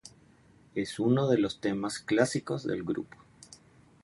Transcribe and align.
Es 0.73 0.97
uno 0.99 1.27
de 1.29 1.37
los 1.37 1.61
temas 1.61 1.99
clásicos 1.99 2.63
del 2.65 2.81
grupo. 2.81 3.17